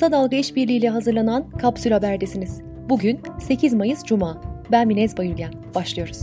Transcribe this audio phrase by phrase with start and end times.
[0.00, 2.60] Kısa Dalga İşbirliği ile hazırlanan Kapsül Haber'desiniz.
[2.88, 4.42] Bugün 8 Mayıs Cuma.
[4.72, 5.52] Ben Minez Bayülgen.
[5.74, 6.20] Başlıyoruz.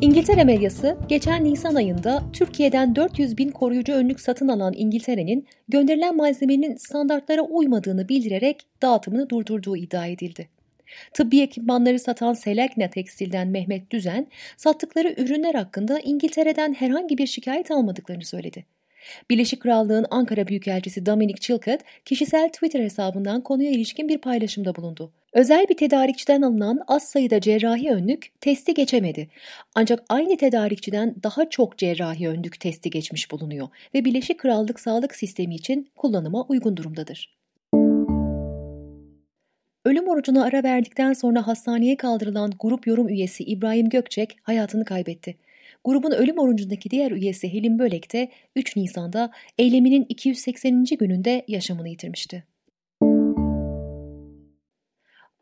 [0.00, 6.76] İngiltere medyası geçen Nisan ayında Türkiye'den 400 bin koruyucu önlük satın alan İngiltere'nin gönderilen malzemenin
[6.76, 10.48] standartlara uymadığını bildirerek dağıtımını durdurduğu iddia edildi.
[11.12, 14.26] Tıbbi ekipmanları satan Selekna Tekstil'den Mehmet Düzen,
[14.56, 18.64] sattıkları ürünler hakkında İngiltere'den herhangi bir şikayet almadıklarını söyledi.
[19.30, 25.12] Birleşik Krallığın Ankara Büyükelçisi Dominic Chilcott kişisel Twitter hesabından konuya ilişkin bir paylaşımda bulundu.
[25.32, 29.28] Özel bir tedarikçiden alınan az sayıda cerrahi önlük testi geçemedi.
[29.74, 35.54] Ancak aynı tedarikçiden daha çok cerrahi önlük testi geçmiş bulunuyor ve Birleşik Krallık sağlık sistemi
[35.54, 37.43] için kullanıma uygun durumdadır.
[39.84, 45.36] Ölüm orucuna ara verdikten sonra hastaneye kaldırılan grup yorum üyesi İbrahim Gökçek hayatını kaybetti.
[45.84, 50.84] Grubun ölüm orucundaki diğer üyesi Helim Bölek de 3 Nisan'da eyleminin 280.
[50.84, 52.44] gününde yaşamını yitirmişti.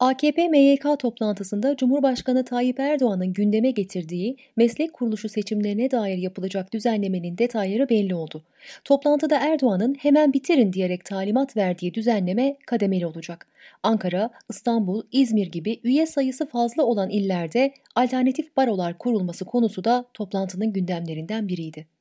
[0.00, 7.88] AKP MYK toplantısında Cumhurbaşkanı Tayyip Erdoğan'ın gündeme getirdiği meslek kuruluşu seçimlerine dair yapılacak düzenlemenin detayları
[7.88, 8.42] belli oldu.
[8.84, 13.46] Toplantıda Erdoğan'ın hemen bitirin diyerek talimat verdiği düzenleme kademeli olacak.
[13.82, 20.72] Ankara, İstanbul, İzmir gibi üye sayısı fazla olan illerde alternatif barolar kurulması konusu da toplantının
[20.72, 21.97] gündemlerinden biriydi.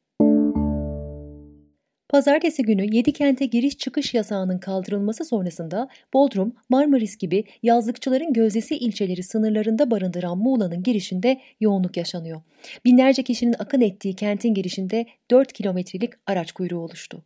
[2.10, 9.24] Pazartesi günü 7 kente giriş çıkış yasağının kaldırılması sonrasında Bodrum, Marmaris gibi yazlıkçıların gözdesi ilçeleri
[9.24, 12.42] sınırlarında barındıran Muğla'nın girişinde yoğunluk yaşanıyor.
[12.86, 17.24] Binlerce kişinin akın ettiği kentin girişinde 4 kilometrelik araç kuyruğu oluştu.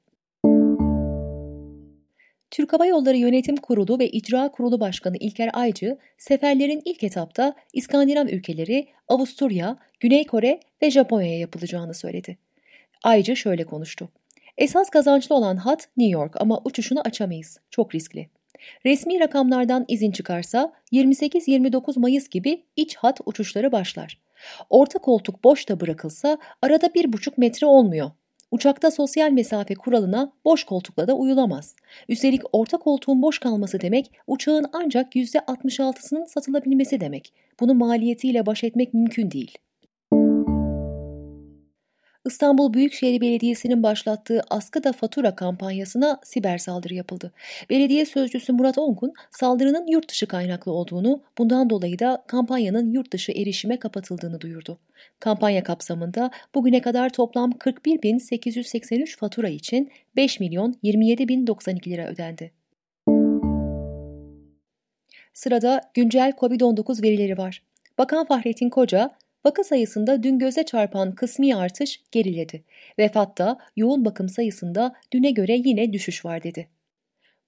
[2.51, 8.27] Türk Hava Yolları Yönetim Kurulu ve İcra Kurulu Başkanı İlker Aycı, seferlerin ilk etapta İskandinav
[8.27, 12.37] ülkeleri, Avusturya, Güney Kore ve Japonya'ya yapılacağını söyledi.
[13.03, 14.09] Aycı şöyle konuştu.
[14.61, 17.59] Esas kazançlı olan hat New York ama uçuşunu açamayız.
[17.69, 18.29] Çok riskli.
[18.85, 24.19] Resmi rakamlardan izin çıkarsa 28-29 Mayıs gibi iç hat uçuşları başlar.
[24.69, 28.11] Orta koltuk boş da bırakılsa arada 1,5 metre olmuyor.
[28.51, 31.75] Uçakta sosyal mesafe kuralına boş koltukla da uyulamaz.
[32.09, 37.33] Üstelik orta koltuğun boş kalması demek uçağın ancak %66'sının satılabilmesi demek.
[37.59, 39.57] Bunu maliyetiyle baş etmek mümkün değil.
[42.25, 47.31] İstanbul Büyükşehir Belediyesi'nin başlattığı askıda fatura kampanyasına siber saldırı yapıldı.
[47.69, 53.31] Belediye sözcüsü Murat Ongun saldırının yurt dışı kaynaklı olduğunu, bundan dolayı da kampanyanın yurt dışı
[53.31, 54.79] erişime kapatıldığını duyurdu.
[55.19, 62.51] Kampanya kapsamında bugüne kadar toplam 41.883 fatura için 5 milyon 27.092 lira ödendi.
[65.33, 67.63] Sırada güncel COVID-19 verileri var.
[67.97, 69.11] Bakan Fahrettin Koca,
[69.45, 72.63] Vaka sayısında dün göze çarpan kısmi artış geriledi.
[72.99, 76.67] Vefatta yoğun bakım sayısında düne göre yine düşüş var dedi.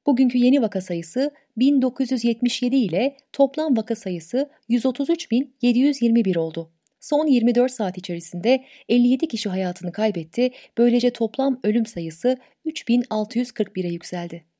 [0.05, 6.71] Bugünkü yeni vaka sayısı 1977 ile toplam vaka sayısı 133.721 oldu.
[6.99, 10.51] Son 24 saat içerisinde 57 kişi hayatını kaybetti.
[10.77, 14.52] Böylece toplam ölüm sayısı 3641'e yükseldi.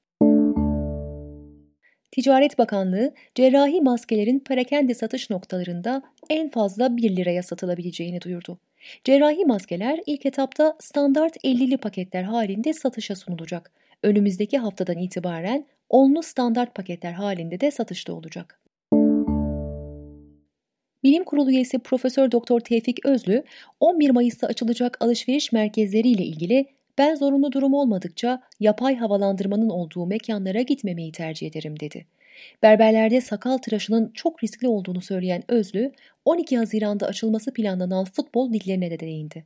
[2.14, 8.60] Ticaret Bakanlığı cerrahi maskelerin perakende satış noktalarında en fazla 1 liraya satılabileceğini duyurdu.
[9.04, 13.72] Cerrahi maskeler ilk etapta standart 50'li paketler halinde satışa sunulacak.
[14.04, 18.62] Önümüzdeki haftadan itibaren onlu standart paketler halinde de satışta olacak.
[21.04, 23.44] Bilim Kurulu üyesi Profesör Doktor Tevfik Özlü,
[23.80, 26.66] 11 Mayıs'ta açılacak alışveriş merkezleriyle ilgili
[26.98, 32.06] ben zorunlu durum olmadıkça yapay havalandırmanın olduğu mekanlara gitmemeyi tercih ederim dedi.
[32.64, 35.92] Berberlerde sakal tıraşının çok riskli olduğunu söyleyen Özlü,
[36.26, 39.46] 12 Haziran'da açılması planlanan futbol liglerine de değindi.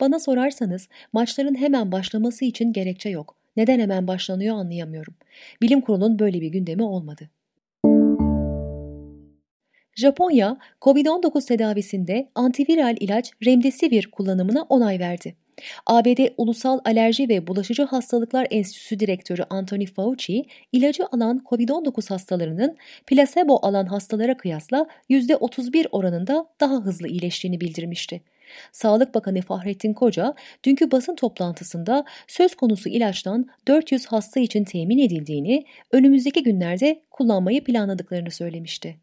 [0.00, 3.36] Bana sorarsanız maçların hemen başlaması için gerekçe yok.
[3.56, 5.14] Neden hemen başlanıyor anlayamıyorum.
[5.62, 7.30] Bilim kurulunun böyle bir gündemi olmadı.
[9.96, 15.34] Japonya, COVID-19 tedavisinde antiviral ilaç Remdesivir kullanımına onay verdi.
[15.86, 22.76] ABD Ulusal Alerji ve Bulaşıcı Hastalıklar Enstitüsü Direktörü Anthony Fauci, ilacı alan COVID-19 hastalarının
[23.06, 28.22] plasebo alan hastalara kıyasla %31 oranında daha hızlı iyileştiğini bildirmişti.
[28.72, 30.34] Sağlık Bakanı Fahrettin Koca,
[30.64, 38.30] dünkü basın toplantısında söz konusu ilaçtan 400 hasta için temin edildiğini, önümüzdeki günlerde kullanmayı planladıklarını
[38.30, 38.96] söylemişti.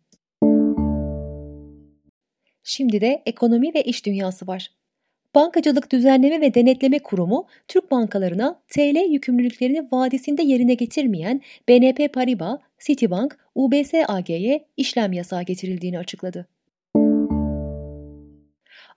[2.63, 4.78] Şimdi de ekonomi ve iş dünyası var.
[5.35, 13.37] Bankacılık Düzenleme ve Denetleme Kurumu, Türk bankalarına TL yükümlülüklerini vadisinde yerine getirmeyen BNP Paribas, Citibank,
[13.55, 16.47] UBS AG'ye işlem yasağı getirildiğini açıkladı.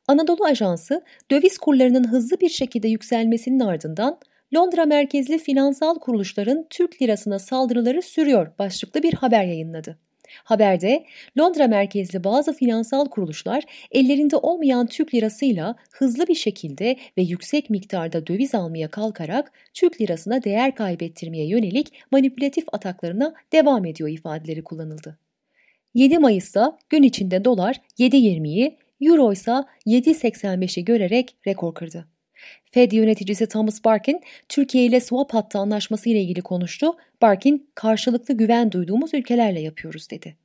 [0.09, 4.19] Anadolu Ajansı döviz kurlarının hızlı bir şekilde yükselmesinin ardından
[4.55, 9.99] Londra merkezli finansal kuruluşların Türk lirasına saldırıları sürüyor başlıklı bir haber yayınladı.
[10.45, 11.05] Haberde
[11.39, 18.27] Londra merkezli bazı finansal kuruluşlar ellerinde olmayan Türk lirasıyla hızlı bir şekilde ve yüksek miktarda
[18.27, 25.19] döviz almaya kalkarak Türk lirasına değer kaybettirmeye yönelik manipülatif ataklarına devam ediyor ifadeleri kullanıldı.
[25.95, 29.53] 7 Mayıs'ta gün içinde dolar 7.20'yi, euro ise
[29.87, 32.12] 7.85'i görerek rekor kırdı.
[32.71, 36.97] Fed yöneticisi Thomas Barkin, Türkiye ile swap hattı anlaşması ile ilgili konuştu.
[37.23, 40.37] Barkin, karşılıklı güven duyduğumuz ülkelerle yapıyoruz dedi.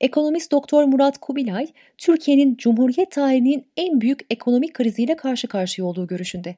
[0.00, 1.66] Ekonomist Doktor Murat Kubilay,
[1.98, 6.56] Türkiye'nin Cumhuriyet tarihinin en büyük ekonomik kriziyle karşı karşıya olduğu görüşünde.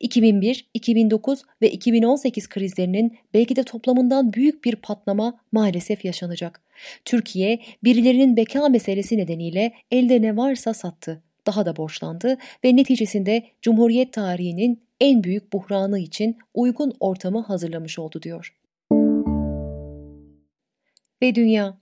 [0.00, 6.60] 2001, 2009 ve 2018 krizlerinin belki de toplamından büyük bir patlama maalesef yaşanacak.
[7.04, 14.12] Türkiye, birilerinin beka meselesi nedeniyle elde ne varsa sattı daha da borçlandı ve neticesinde Cumhuriyet
[14.12, 18.56] tarihinin en büyük buhranı için uygun ortamı hazırlamış oldu diyor.
[21.22, 21.79] Ve dünya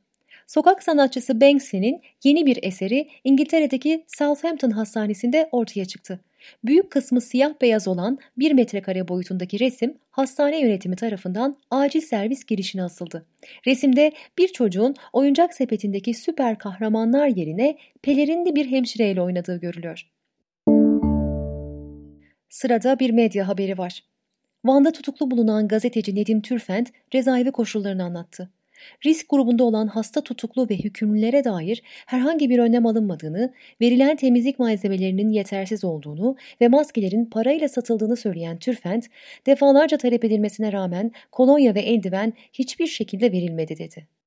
[0.49, 6.21] Sokak sanatçısı Banksy'nin yeni bir eseri İngiltere'deki Southampton Hastanesi'nde ortaya çıktı.
[6.65, 12.83] Büyük kısmı siyah beyaz olan 1 metrekare boyutundaki resim hastane yönetimi tarafından acil servis girişine
[12.83, 13.27] asıldı.
[13.67, 20.11] Resimde bir çocuğun oyuncak sepetindeki süper kahramanlar yerine pelerinli bir hemşireyle oynadığı görülüyor.
[22.49, 24.05] Sırada bir medya haberi var.
[24.65, 28.51] Van'da tutuklu bulunan gazeteci Nedim Türfent cezaevi koşullarını anlattı
[29.07, 35.31] risk grubunda olan hasta tutuklu ve hükümlülere dair herhangi bir önlem alınmadığını, verilen temizlik malzemelerinin
[35.31, 39.07] yetersiz olduğunu ve maskelerin parayla satıldığını söyleyen Türfent,
[39.47, 44.19] defalarca talep edilmesine rağmen kolonya ve eldiven hiçbir şekilde verilmedi dedi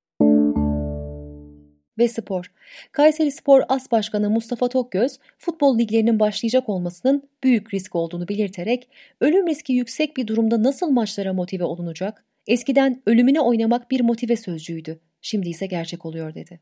[2.02, 2.52] ve spor.
[2.92, 8.88] Kayseri Spor As Başkanı Mustafa Tokgöz, futbol liglerinin başlayacak olmasının büyük risk olduğunu belirterek,
[9.22, 15.00] ölüm riski yüksek bir durumda nasıl maçlara motive olunacak, Eskiden ölümüne oynamak bir motive sözcüğüydü.
[15.22, 16.60] Şimdi ise gerçek oluyor dedi.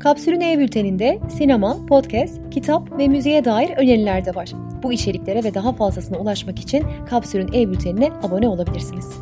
[0.00, 4.52] Kapsülün E-Bülteni'nde sinema, podcast, kitap ve müziğe dair öneriler de var.
[4.82, 9.18] Bu içeriklere ve daha fazlasına ulaşmak için Kapsülün E-Bülteni'ne abone olabilirsiniz.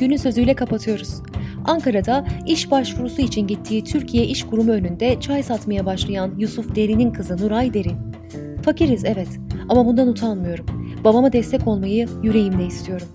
[0.00, 1.22] Günün sözüyle kapatıyoruz.
[1.68, 7.36] Ankara'da iş başvurusu için gittiği Türkiye İş Kurumu önünde çay satmaya başlayan Yusuf Derin'in kızı
[7.36, 7.96] Nuray Derin.
[8.62, 9.28] Fakiriz evet
[9.68, 10.66] ama bundan utanmıyorum.
[11.04, 13.08] Babama destek olmayı yüreğimde istiyorum.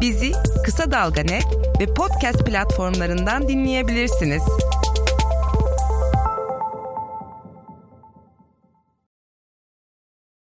[0.00, 0.32] Bizi
[0.64, 1.46] Kısa Dalga Net
[1.80, 4.42] ve podcast platformlarından dinleyebilirsiniz.